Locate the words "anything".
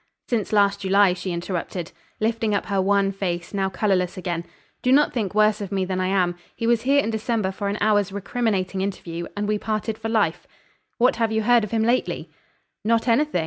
13.07-13.39